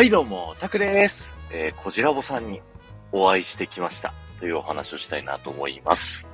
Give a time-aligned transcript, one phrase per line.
[0.00, 1.30] はいどうも、タクです。
[1.52, 2.62] えー、こじらぼさんに
[3.12, 4.14] お会いしてきました。
[4.38, 6.26] というお話をしたいなと思います。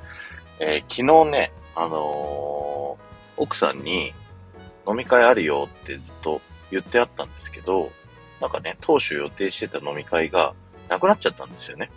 [0.61, 4.15] えー、昨日ね、あのー奥さんに
[4.87, 6.41] 飲み会あるよってずっと
[6.71, 7.91] 言ってあったんですけど、
[8.41, 10.55] なんかね、当初予定してた飲み会が
[10.89, 11.91] なくなっちゃったんですよね。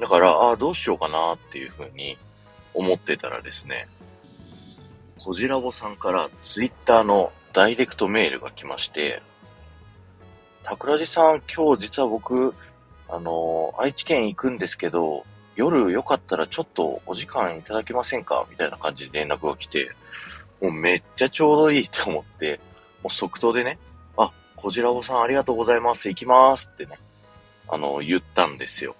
[0.00, 2.18] だから、ああ、どうしようかなっていうふうに
[2.74, 3.86] 思ってたらですね、
[5.20, 9.22] こじらぼさんからツイッターのダイレクトメールが来まして、
[10.66, 12.54] 桜地さん、今日実は僕、
[13.08, 15.24] あの愛知県行くんですけど、
[15.56, 18.46] 夜よかったらちょっとお時間いただけませんか？
[18.50, 19.90] みたいな感じで連絡が来て、
[20.62, 22.58] もうめっちゃちょうどいいと思って、
[23.02, 23.78] もう即答でね、
[24.16, 26.98] あ、こじらぼさんありがとうございます、行きますってね、
[27.68, 28.96] あの言ったんですよ。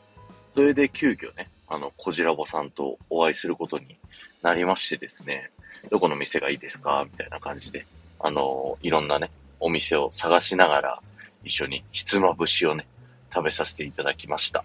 [0.55, 3.97] それで急遽ね、あの、こじらぼさんとお会いすることに
[4.43, 5.51] なりましてですね、
[5.91, 7.07] どこの店がいいですか？
[7.11, 7.87] みたいな感じで、
[8.21, 9.31] あのいろんなね、
[9.61, 11.01] お店を探しながら、
[11.45, 12.87] 一緒にひつまぶしをね、
[13.33, 14.65] 食べさせていただきました。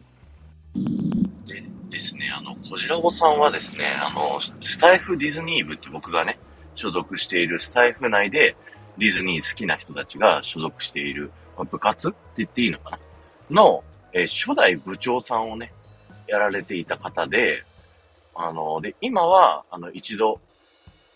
[1.45, 6.39] でですね、あの、こじらぼさんはですね、あの、スタイフディズニー部って僕がね、
[6.75, 8.55] 所属しているスタイフ内で、
[8.97, 12.99] ディズニー好きな人たちが所属している、ま部活って言っていいのか
[13.49, 13.61] な？
[13.63, 13.83] の、
[14.13, 15.73] えー初代部長さんをね、
[16.27, 17.63] やられていた方で、
[18.35, 20.39] あの、で、今は、あの、一度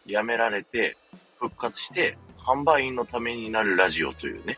[0.06, 0.98] 辞められて、
[1.40, 4.58] 復活して、販売員のためになるラジオというね、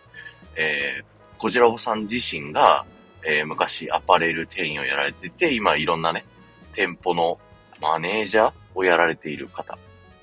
[0.56, 2.86] えー、こじらさん自身が、
[3.24, 6.26] えー昔アパレル店員をやられてて、今いろんなね、
[6.74, 7.40] 店舗の
[7.82, 9.78] マネージャーをやられている方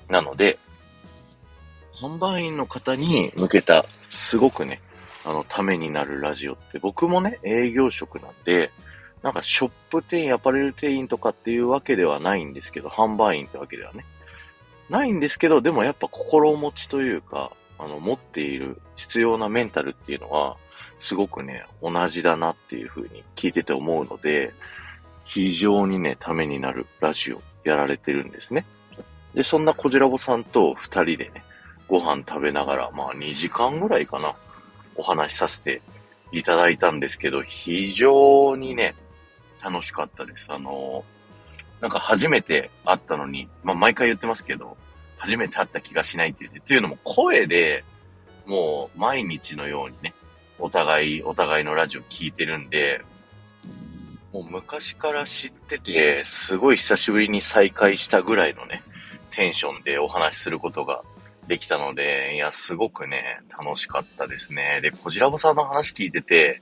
[0.09, 0.57] なので、
[1.93, 4.81] 販売員の方に向けた、すごくね、
[5.25, 8.71] あの、ためになるラジオって、僕もね、営業職なんで、
[9.21, 14.05] なんかショップ店員、アパレル店員とかっていうわけではないんですけど、販売員ってわけではね。
[14.89, 20.57] ないんですけど、でもやっぱ心持ちというか、あの、持っている必要なメンタルっていうのは、
[20.99, 24.53] すごくね、同じだなっていうふうに聞いてて思うので、
[25.23, 28.65] 非常にね、ためになるラジオやられてるんですね。
[29.33, 31.43] で、そんなこじらぼさんと二人でね、
[31.87, 34.35] ご飯食べながら、まあ2時間ぐらいかな、
[34.95, 35.81] お話しさせて
[36.31, 38.95] いただいたんですけど、非常にね、
[39.63, 40.47] 楽しかったです。
[40.49, 41.05] あの
[41.81, 44.77] なんか初めて会ったのに、まあ毎回言ってますけど、
[45.23, 47.85] 初めて会った気がしないって言って、っていうのも声で、
[48.45, 50.13] もう毎日のようにね、
[50.59, 53.01] お互い、お互いのラジオ聞いてるんで、
[54.33, 58.83] もう昔から知ってて、すごい久しぶりに再会したぐらいのね、
[59.31, 61.03] テンションでお話しすることが
[61.47, 64.81] できたので、いや、すごくね、楽しかったですね。
[64.81, 66.59] で、こじらぼさんの話聞いてて、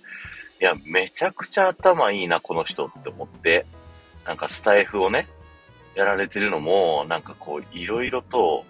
[0.62, 3.66] いや、めちゃくちゃ頭いいな、この人って思って、
[4.24, 5.28] なんかスタイフをね、
[5.96, 8.66] やられてるのも、なんかこう、いろいろと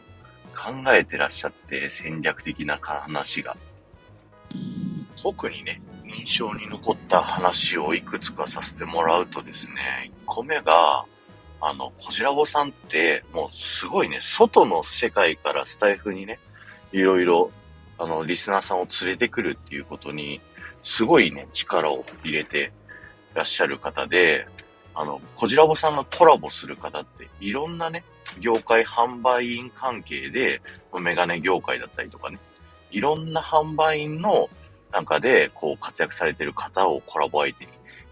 [0.56, 3.56] 考えてらっしゃって、戦略的な話が。
[5.22, 11.06] 特にね、印象に残った話をいくつかさせてもらうとですね、1個目が、
[11.62, 16.40] あの、こじらぼさんって、もうすごいね、外の世界からスタイフにね、
[16.92, 17.52] いろいろ、
[18.00, 20.42] あの、リスナーさんを連れてくるっていうことに、
[20.84, 22.72] すごいね、力を入れて
[23.36, 24.48] らっしゃる方で、
[24.94, 28.04] あの、こじらぼさんがコラボする方って、いろんなね、
[28.40, 30.62] 業界販売員関係で、
[31.00, 32.40] メガネ業界だったりとかね、
[32.92, 34.50] いろんな販売員の
[34.92, 37.72] 中で、こう、活躍されてる方をコラボ相手に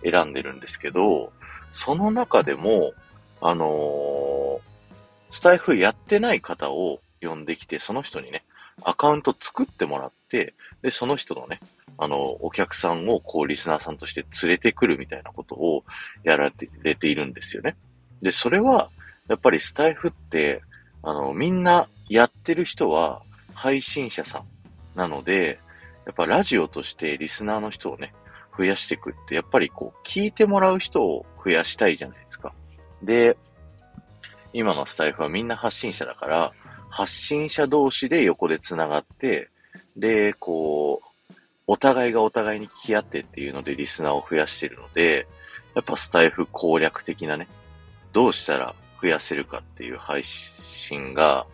[0.09, 1.31] 選んでるんですけど、
[1.71, 2.93] その中でも、
[3.41, 4.69] あのー
[5.31, 8.43] スタイフやってない方を呼んできて、その人にね、
[8.83, 11.59] アカウント作ってもらって、で、その人のね、
[12.01, 15.83] あの、お客さんをこう、リスナーさんとして連れてくるみたいなことを
[16.23, 16.51] やら
[16.81, 17.75] れているんですよね。
[18.21, 18.89] で、それは、
[19.27, 20.61] やっぱりスタイフって、
[21.03, 23.21] あの、みんなやってる人は
[23.53, 24.43] 配信者さん
[24.97, 25.59] なので、
[26.05, 28.13] やっぱラジオとしてリスナーの人をね、
[28.57, 32.53] 増やしていくって、やっぱりこう、聞いてもらう人を増やしたいじゃないですか。
[33.03, 33.37] で、
[34.53, 36.53] 今のスタイフはみんな発信者だから、
[36.89, 39.49] 発信者同士で横で繋がって、
[39.95, 41.08] で、こう、
[41.71, 45.27] お互いがお互いに聞き合ってっていうのでリスナーを増やしてるので、
[45.75, 47.47] やっぱスタイフ攻略的なね、
[48.11, 51.45] どうしたら増やせるかっていう配信が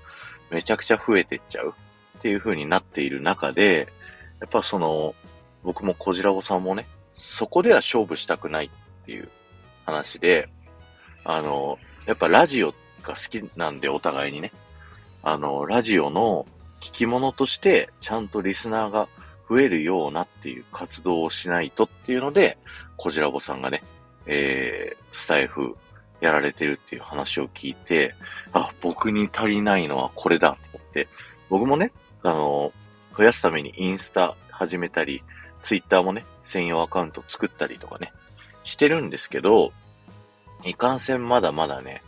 [0.49, 1.73] めちゃくちゃ増えてっちゃう
[2.17, 3.89] っていう風になっている中で、
[4.39, 5.15] やっぱその、
[5.65, 8.69] 僕もこじらぼさんもね、そこでは勝負したくないっ
[9.05, 9.27] ていう
[9.85, 10.47] 話で、
[11.25, 12.73] あの、やっぱラジオ
[13.03, 14.53] が好きなんでお互いにね、
[15.23, 16.45] あの、ラジオの
[16.79, 19.09] 聞き物としてちゃんとリスナーが
[19.49, 22.57] 増えるようなっていう活動をしないとっていうので、
[22.97, 23.83] こじらぼさんがね、
[24.25, 25.75] えー、スタイフ
[26.21, 28.15] やられてるっていう話を聞いて、
[28.53, 31.07] あ、僕に足りないのはこれだと思って、
[31.49, 31.91] 僕もね、
[32.23, 32.71] あの、
[33.17, 35.23] 増やすためにインスタ始めたり、
[35.61, 38.13] ツイッターもね、専用アカウント作ったりとかね、
[38.63, 39.71] してるんですけど、
[40.63, 42.01] いかんせんまだまだね、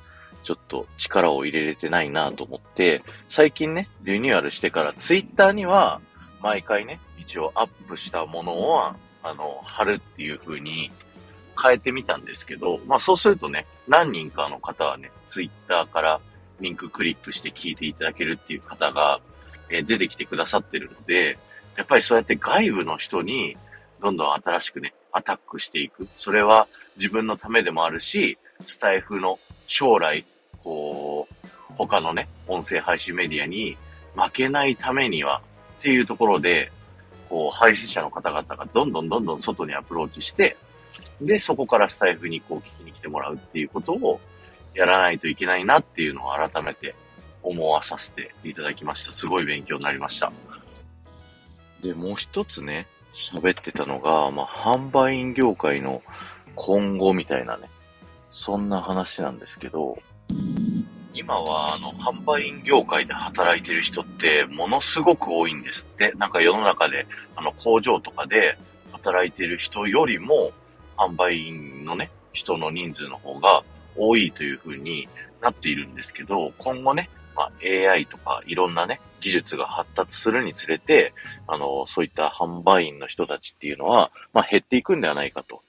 [0.44, 6.01] ちょっと力を入れれてないなと思って、最近ね、リニューアルしてからツイッターには、
[6.42, 8.95] 毎回ね、一応アップしたものを、あ
[9.33, 10.91] の、貼るっていう風に
[11.62, 16.21] 変えてみたんですけど、まあそうするとね、何人かの方はね、ツイッターから
[16.62, 19.19] リンククリックして聞いていただけるっていう方が、
[19.69, 21.38] え、出てきてくださってるので、
[21.75, 23.57] やっぱりそうやって外部の人に
[24.01, 26.07] どんどん新しくね、アタックしていく。
[26.15, 30.23] それは自分のためでもあるし、スタイフの将来、
[30.63, 33.77] こう、他のね、音声配信メディアに
[34.15, 35.41] 負けないためには
[35.80, 36.71] っていうところで、
[37.29, 40.57] こう、配信者の方々がどんどんどんどん外にアプローチして、
[41.21, 44.19] で、そこからスタイフにこう聞きに来てもらうっていうことを
[44.74, 46.95] やらないといけないなっていうのを改めて
[47.44, 49.12] 思わさせていただきました。
[49.12, 50.31] すごい勉強になりました。
[51.81, 56.03] で、もう一つね、喋ってたのが、まあ、販売員業界の
[56.56, 57.69] 今後みたいなね、
[58.30, 59.97] そんな話なんですけど、
[61.18, 66.12] 今は、あの、販売員業界で働いてる人って、ものすごく多いんですって。
[66.16, 68.56] なんか世の中で、あの、工場とかで
[68.92, 70.52] 働いてる人よりも、
[70.96, 73.64] 販売員のね、人の人数の方が
[73.96, 75.10] 多いという風に
[75.42, 81.14] なっているんですけど、今後ね、まあ、AI とかいろんなね、技術が発達するにつれて、
[81.48, 85.64] あの、そういった販売員の人たちっていうのは、まあ、減っていくんではないかと。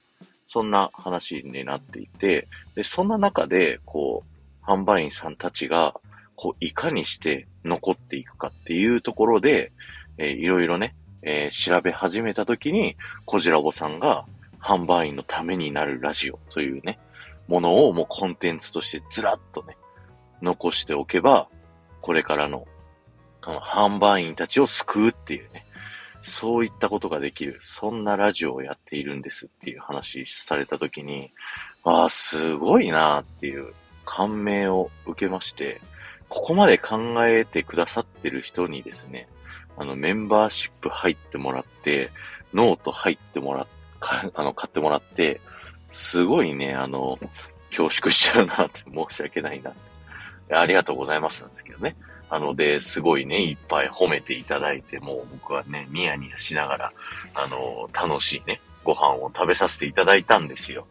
[0.47, 4.38] そんな話になっていて、で、そんな中で、こう、
[4.69, 5.99] 販売員さんたちが、
[6.35, 9.71] こう、いかにして残っていくかっていうところで、
[10.19, 12.95] えー、いろいろね、えー、調べ始めたときに、
[13.25, 14.25] コジラボさんが
[14.61, 16.99] 販売員のためになるラジオというね、
[17.47, 19.75] ものをもうコンテンツとしてずらっとね、
[20.43, 21.47] 残しておけば、
[22.01, 22.67] これからの、
[23.41, 25.65] あの、販売員たちを救うっていうね、
[26.21, 31.31] そういったことができる、そんなラジオをやっているんですっていう話されたときに、
[31.83, 33.73] ああ、すごいなっていう
[34.09, 35.81] 感銘を受けまして、
[36.29, 39.29] ここまで考えてくださってる人にですね、
[39.77, 42.09] あの、メンバーシップ入ってもらって、
[42.51, 43.67] ノート入ってもらっ、
[44.33, 45.39] あの、買ってもらって、
[45.91, 47.19] すごいね、あの、
[47.69, 49.73] 恐縮しちゃうなって 申し訳ないなっ
[50.47, 51.95] てありがとうございますなんですけどね。
[52.31, 56.93] あので、すごいね、いっぱい褒めていただいて、もう僕はね、ニヤニヤしながら、
[57.35, 60.87] あの、楽しいね、ご飯を食べさせていただいたんですよ。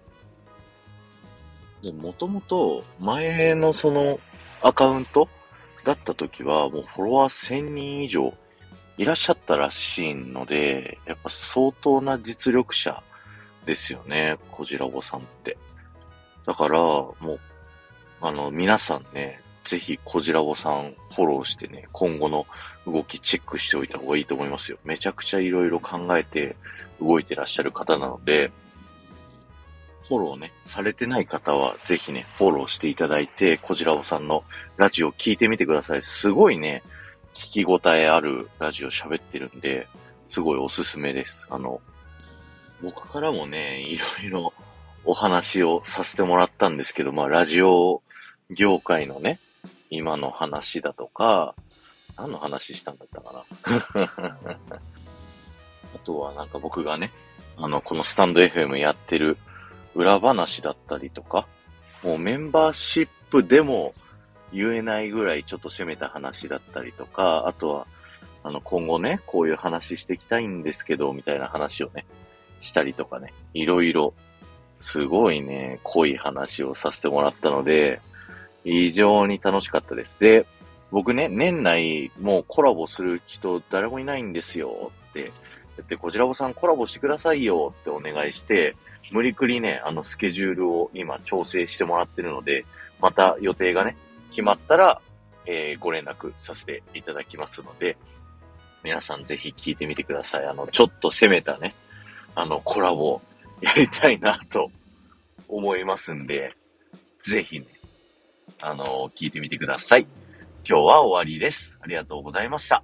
[1.83, 4.19] で、もともと、前のその
[4.63, 5.29] アカウント
[5.85, 8.35] だった時は、もうフォロワー1000人以上
[8.97, 13.03] いらっしゃったらしいので、やっぱ相当な実力者
[13.65, 15.57] ですよね、こじらぼさんって。
[16.47, 17.41] だから、もう、
[18.21, 22.47] あの、皆さんね、ぜひ、こじらぼさんフォローしてね、今後の
[22.87, 24.79] 動きチェックしておいた方がいいと思いますよ。
[24.83, 26.57] めちゃくちゃいろいろ考えて
[27.01, 28.51] 動いてらっしゃる方なので、
[30.09, 34.43] フォローね、されてない方は、ぜひね、フォローしていただいて、こじらおさんの
[34.79, 36.03] ラジオ聞いてみてください。
[36.03, 36.83] すごいね、
[37.35, 39.87] 聞き応えあるラジオ喋ってるんで、
[40.27, 41.47] すごいおすすめです。
[41.51, 41.83] あの、
[42.83, 44.55] 僕からもね、いろいろ
[45.05, 48.03] お話をさせてもらったんですけど、まあ、ラジオ
[48.49, 49.41] 業界のね、
[49.91, 51.55] 今の話だとか、
[52.17, 54.49] 何の話したんだったかな。
[55.95, 57.11] あとはなんか僕がね、
[57.59, 59.37] あの、このスタンド FM やってる
[59.95, 61.47] 裏話だったりとか、
[62.05, 63.95] もうメンバーシップでも
[64.53, 67.87] 言えないぐらいちょっと攻めた話だったりとか、あとは、
[68.45, 72.07] あの、今後ね、こういう話していきたいんですけど、みたいな話をね、
[72.61, 74.15] したりとかね、いろいろ、
[74.81, 78.01] すごいね、濃い話をさせてもらったので、
[78.65, 80.19] 非常に楽しかったです。
[80.21, 80.47] で、
[80.91, 85.33] 僕ね、年内もうコラボする人誰もいないんですよって
[85.83, 88.77] って、こちらぼさんコラボしてくださいよってお願いして、
[89.11, 92.65] 無理くりね、あのスケジュールを今調整してもらってるので、
[93.01, 93.97] また予定がね、
[94.31, 95.01] 決まったら、
[95.47, 97.97] えー、ご連絡させていただきますので、
[98.83, 100.47] 皆さんぜひ聞いてみてください。
[100.47, 101.75] あの、ちょっと攻めたね、
[102.35, 103.21] あの、コラボ
[103.61, 104.71] やりたいなと
[105.49, 106.55] 思いますんで、
[107.19, 107.67] ぜひね、
[108.61, 110.07] あの、聞いてみてください。
[110.69, 111.77] 今日は終わりです。
[111.81, 112.83] ありがとうございました。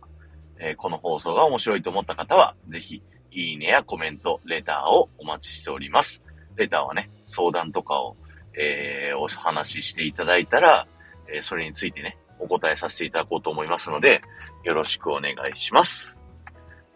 [0.65, 6.25] え、この放送が面白いと思った方は、ぜひいいねやコメント、レターをお待ちしております。
[6.57, 8.17] レターはね、相談とかを、
[8.57, 10.87] えー、お話ししていただいたら、
[11.33, 14.23] えー、それについてね、お答えさせていただこうと思いますので、
[14.63, 16.19] よろしくお願いします。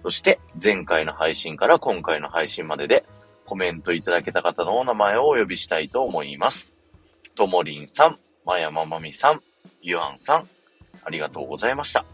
[0.02, 3.04] そして、前回の配信から今回の配信までで、
[3.44, 6.76] コメントいただけた方のお名前をお呼びしたいと思います。
[7.34, 9.40] ともりんさん、まやままみさん、
[9.80, 10.48] ゆあんさん、
[11.02, 12.04] ありがとうございました。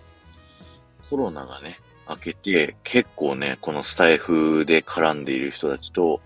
[1.09, 6.21] コロナがね、明けて、結構ね、このスタイフで絡んでいる人たちと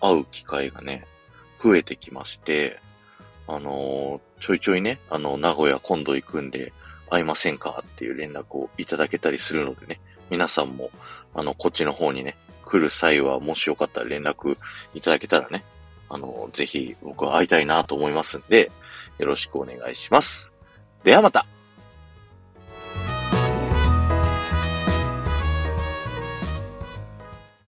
[0.00, 1.06] 会う機会がね、
[1.62, 2.78] 増えてきまして、
[3.46, 6.72] あのー、ちょいちょいね、あの、名古屋今度行くんで、
[7.10, 10.00] 会いませんかっていう連絡をいただけたりするのでね、
[10.30, 10.90] 皆さんも、
[11.34, 14.56] あの、こっちの方にね、来る際は、もしよかったら連絡
[14.94, 15.64] いただけたらね、
[16.08, 18.70] あの、ぜひ僕は会いたいなと思いますんで、
[19.18, 20.52] よろしくお願いします。
[21.02, 21.46] ではまた